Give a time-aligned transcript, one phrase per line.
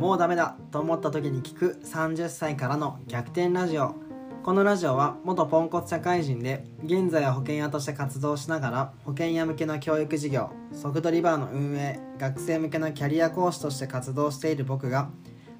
[0.00, 3.94] もうダメだと思った時に聞く30歳からの逆転ラジオ。
[4.42, 15.10] このラジオは元ポンコツ社会人で現在は保険屋として活動しながら保険屋向けの教育事業ソフトリバーの運営学生向けのキャリア講師として活動している僕が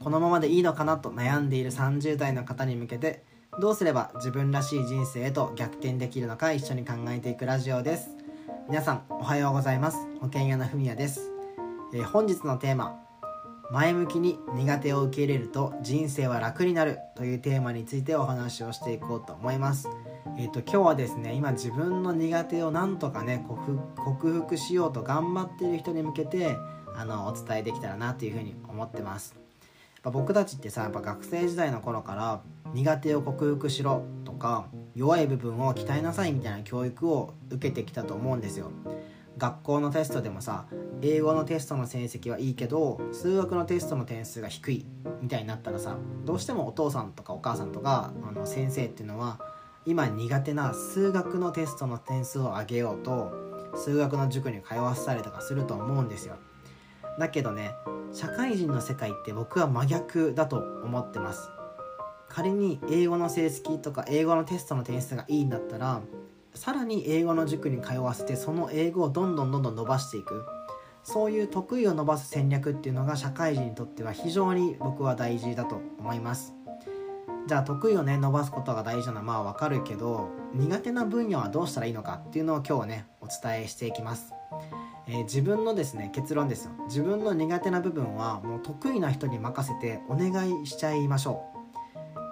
[0.00, 3.22] このままでいいのかなと悩んでいる30代の方に向けて
[3.60, 8.10] どうすれば自分らしい人生へと逆転できるのか一緒に考えていくラジオです。
[8.68, 9.98] 皆さんおはようございます。
[10.20, 11.30] 保険屋のふみやです、
[11.94, 13.04] えー、本日のテーマ
[13.70, 19.88] 前向きに苦手を受け入れると人生は楽になるというテーマについてお話をしていこうと思います。
[20.38, 23.44] えっ、と今日はですね今自分の苦手をなんとかね
[23.96, 26.56] 克服しようと頑張っている人に向けて
[26.94, 29.34] あのお伝えできたらなというふうに思ってます。
[30.02, 32.42] 僕たちってさやっぱ学生時代の頃から
[32.74, 38.70] 苦手を克服しろとか弱い部分を鍛えなさいみたいな教育を受けてきたと思うんですよ。
[39.36, 40.66] 学校のテストでもさ
[41.02, 44.86] 英語のテストの成績はいいけど数学のテストの点数が低い
[45.20, 49.40] みたいになったらさどうしてもお父さんとかお母さんとかあの先生っていうのは
[49.86, 53.32] 今苦手な数学のテストの点数を上げようと
[53.76, 56.36] 数学の塾に通わせたりとかすると思うんですよ。
[57.18, 57.72] だけどね
[58.12, 61.50] 社会人の世界って僕は真逆だと思ってます。
[62.28, 66.00] 仮に英語の成績とか英語のテストの点数がいいんだったら
[66.54, 70.44] さらに英語の塾に通わせてその英語をどんどんどんどん伸ばしていく。
[71.04, 76.54] そういう得意を伸ばす戦略っていうのが社会人にとっては非常に僕は大事だと思います。
[77.46, 84.32] じゃあ得意をね伸ばすことが大事なのはまあわかるけど苦手な分野はどうしたらいいのかっていうのを今日はねお伝えしていきます、
[85.06, 86.70] えー、自分のですね結論ですよ。
[86.86, 91.53] 自分の苦手な部分はもう得意な人に任せてお願いしちゃいましょう。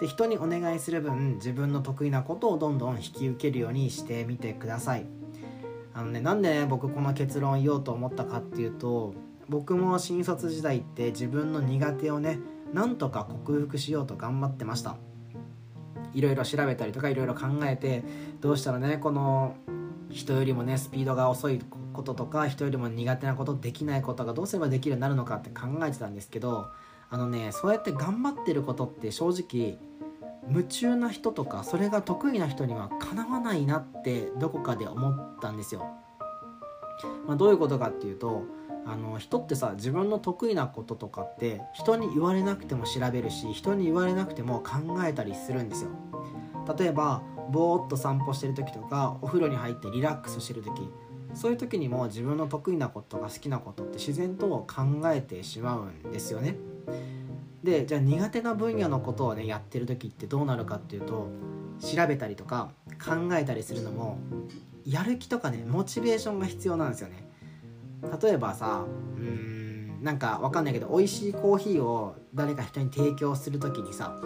[0.02, 5.06] で人にお願いする分自分の得意なことをどんどん引き受けるようにしてみてください。
[5.94, 9.14] あのねなんでね僕この結論言おうと思ったかっていうと
[9.48, 12.40] 僕も新卒時代って自分の苦手をね
[12.72, 14.96] なんとか克服しようと頑張ってました。
[16.14, 18.02] いろいろ調べたりとかいろいろ考えて
[18.40, 19.54] どうしたらねこの
[20.10, 21.60] 人よりもねスピードが遅い
[21.92, 26.66] こととか人よりも苦手なことできないことがどうすればできるようになるのかって考えてたんですけど
[27.08, 29.78] あのねそうやって頑張ってることって正直
[30.48, 35.86] 夢中な人とかそれが得意な人にはかなわないなってどこかで思ったんですよ。
[37.26, 38.44] まあ、どういうことかっていうと
[38.84, 45.90] あの人ってさ自分の得意なこととかって人に言われなくても調べるし人に言われなくても考えたりするんですよ。
[46.78, 50.88] 例えばぼーっと散歩してる時とかお風呂に入ってリラックスしてる時
[51.34, 54.66] そういう時にも自分の得意なこととか好きなことって自然と考
[55.06, 56.56] えてしまうんですよね。
[57.62, 61.28] でじゃあ苦手な分野のことをねやってる時ってどうなるかっていうと
[61.80, 62.70] 調べたりとか
[63.04, 64.18] 考えたりするのも
[64.84, 67.28] やる気とかねモチベーションが必要なんですよね。
[68.20, 68.84] 例えばさ
[69.16, 74.20] うーんなんかわかんないけど美味しいコーヒーを誰か人に提供する時にさ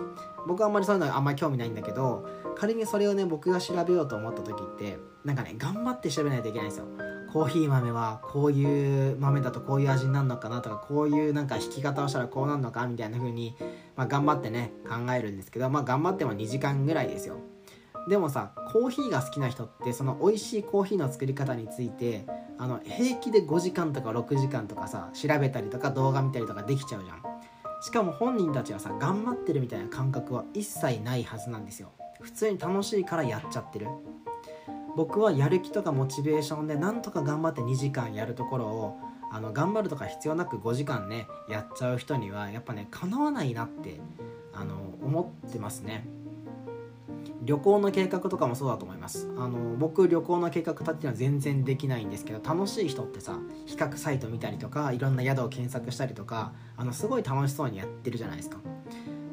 [0.49, 2.27] 僕はあんまりそういうのあんまり興味ないんだけど
[2.59, 6.87] 仮にそれをね僕が調べようと思った時ってなんかね頑張って調べないといけないんですよ。
[7.33, 13.55] コーヒー豆はこういう豆だとこういう味になるのかなとかこういうなんか引き方をしたらこうなるのかみたいな風に
[13.97, 17.37] まあ、頑張ってね考えるんですけどまあ頑張っても2時間ぐらいですよ。
[18.09, 22.25] でもさコーヒーが好きな人ってその美味しいコーヒーの作り方について
[22.57, 27.23] あの平気で5時間とか6時間とかさ調べたりとか動画見たりとかできちゃうじゃん。
[27.83, 31.93] しかも本人たちはさ頑張ってるみたいな感覚は一切ないはずなんですよ。
[32.27, 33.87] 普通に楽しいからやっちゃってる。
[34.97, 38.99] 僕はやる気とかモチベーションでなんとか頑張って2時間やるところを
[39.31, 44.01] あの頑張るとか必要なく5時間ねやっちゃう人にはやっぱねかなわないなって
[44.53, 46.05] あの思ってますね。
[47.43, 49.31] 旅行の計画とかもそうだと思います。
[49.39, 58.59] あの僕旅行の計画立てるのは全然できないんですけど楽しい人ってさ比較サイト見たりとかいろんな宿を検索したりとかあのすごい楽しそうにやってるじゃないですか。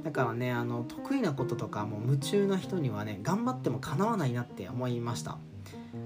[0.03, 5.37] だからねあの得意なこととかもう夢中な人にはね頑張ってもかなわないなって思いました。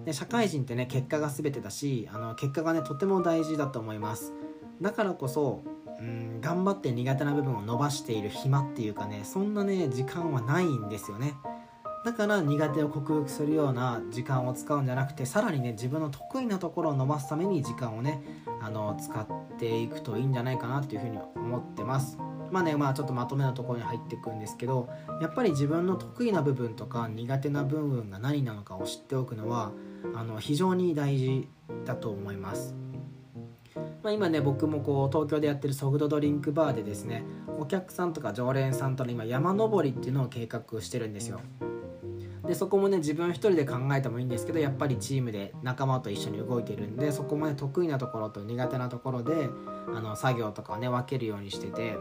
[0.06, 4.34] で社会人ってね結果が全てだしあの結果がねとても大事だと思います。
[4.82, 5.64] だからこそ
[6.00, 11.34] うん頑張って苦手な部分を伸ばしている暇っていうかねそんなね時間はないんですよね。
[12.06, 18.22] だから苦手を克服するような時間を使うんじゃなくてさらにね自分の得意なところを伸ばすために時間をね
[18.62, 19.28] あの使っ
[19.58, 22.18] ていくといいんじゃないかなっていうふうに思ってます。
[22.52, 24.90] まあねまあちょっとまとめのところに入っていくんですけど
[25.22, 29.72] やっぱり自分の得意な部分とか苦手な部分が何なのかを知っておくのは
[30.16, 31.48] あの非常に大事
[31.86, 32.76] だと思います。
[34.04, 37.24] まあ、今ね僕もこう東京でやってるソフトドリンクバーでですね
[37.60, 41.42] お客さんとか常連さんとの今山登りっていうのを計画してるんですよ。
[42.48, 49.50] でそこもね自分一人で考えてもいいんですけどやっぱりチームで仲間と一緒に動いてるんでそこもね得意なところと苦手なところで
[49.94, 51.98] あの作業とかをね分けるようにしてて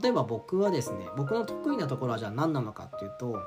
[0.00, 3.38] 例えば僕はですね僕の得意なところはじゃあ何なのかっていうと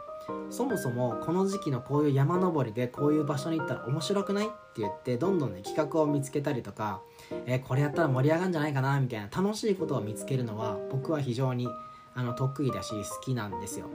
[0.49, 7.01] そもそもこの時期のこういう山登りでこういう場所に行ったら面白くないって言ってどんどんね企画を見つけたりとか、
[7.45, 11.67] えー、これやったら盛り上がるんじゃないかなみたいな楽しいことを見つけるのは僕は非常に
[12.13, 13.87] あの得意だし好きなんですよ。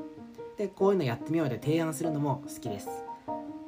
[0.57, 2.89] でこういうのやってみようで提案するのも好きです。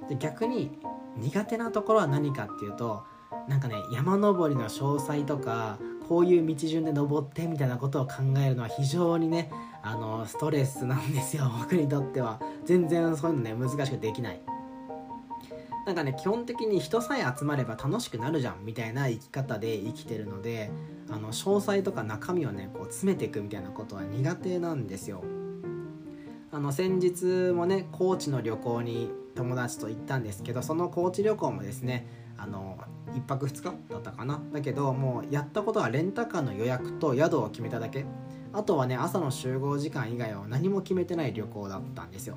[0.08, 0.70] で逆に
[1.16, 3.04] 苦手なところは何かっていうと
[3.48, 5.78] なんかね山登りの詳細とか
[6.08, 9.50] こういう道順で登ってみたいなことを考えるのは非常にね
[9.82, 12.40] あのストレスなんですよ 僕にとっては。
[12.64, 14.40] 全然そういうのね難しくできない。
[15.86, 20.70] なんかね基本的に人さえ集まれば楽しくなるじゃんみたいな生き方で生きてるので
[21.10, 25.22] あの詳細とか中身をねこう詰めていくみたいなことは苦手なんですよ。
[26.54, 32.06] あの先日もね高知の旅行に友達と行ったんですけどその高知旅行もですね
[32.38, 32.78] あの
[33.12, 34.40] 1泊2日だったかな？
[34.52, 38.06] だけどもうやったことはレンタカーの予約と宿を決めただけ。
[38.52, 42.36] あとはね朝の集合時間以外は何も決めてない旅行だったんですよ。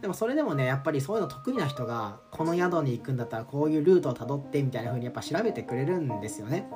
[0.00, 6.66] でもそれでもねやっぱりそういうの得意な人がこの宿に行くんだったらこういうルートをたどってみたいな風にやっぱ調べてくれるんですよね。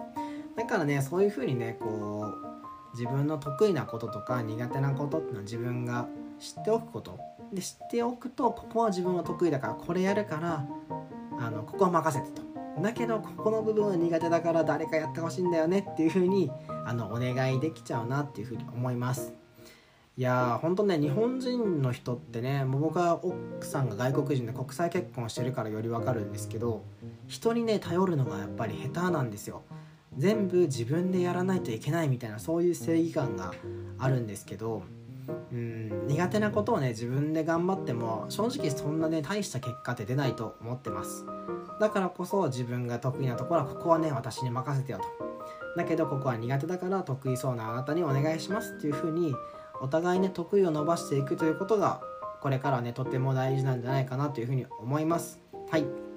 [0.55, 2.49] だからねそういう風にねこう
[2.95, 6.09] 自分の得意なこととか苦手なことっていうのは自分が
[6.39, 7.19] 知っておくこと。
[7.53, 10.67] で知っておくとここは自分は得意だからこれやるから
[11.39, 12.43] あのここは任せてと。
[12.81, 16.51] だけどここの部分は苦手だから誰かやってほしいんだよねっていう風に
[16.85, 19.35] あのお願いできちゃうなっていう風に思います。
[20.17, 26.83] いやーほんとね日本人の人ってねもう僕は奥さんが外国人で国際結婚してるからより分かるんですけど
[27.29, 29.63] 人にね頼るのがやっぱり下手なんですよ。
[30.19, 33.55] 全部自分でやらないといけないみたいなそういう正義感が
[33.99, 34.83] あるんですけど
[35.53, 41.25] うん苦手なことをね自分で頑張っても正直そんなね大した結果って出ないと思ってます。
[41.81, 45.05] だからこそ自分が得意なところはここはね私に任せてよと。
[45.77, 49.35] だけどここは苦手だから得意そうなあなたにお願いしますっていう風に
[49.81, 52.01] お互いね得意を伸ばしていくということが
[52.41, 55.41] これからねとても大事なんじゃないかなという風に思います。
[55.71, 56.08] はい。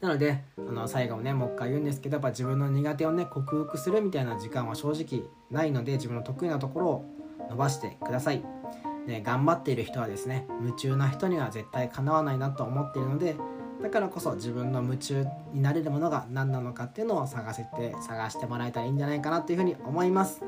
[0.00, 7.04] なのであの最後もねもう一回言うんですけどやっぱ自分の苦手をね克服するみたいな時間は正直ないので自分の得意なところを
[7.50, 8.42] 伸ばしてください。
[9.06, 13.36] ね、頑張っている人はですね夢中な人には絶対かなわないなと思っているので
[13.80, 20.42] だからこそ自分の夢中になれるものが何なのかっていうのを探せて探してもらえたらいいんじゃないかなというふうに思います。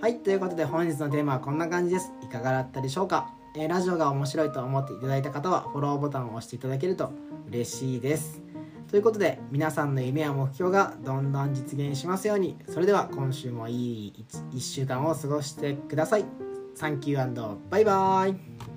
[0.00, 2.12] はいということで本日のテーマはこんな感じです。
[2.22, 7.12] いかがだったでしょうか、えー、ラジオが面白いと思っていただいた方はフォローボタンを押していただけると
[7.48, 8.49] 嬉しいです。
[8.90, 12.58] ということで皆さんの夢や目標がどんどん実現しますように。
[12.68, 16.24] それでは今週もいい 1, 1週間を過ごしてください。
[16.74, 18.69] サンキューバイバーイ。